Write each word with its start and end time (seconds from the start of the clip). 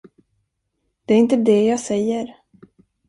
Det 1.05 1.13
är 1.13 1.17
inte 1.17 1.35
det 1.35 1.65
jag 1.65 1.79
säger. 1.79 2.35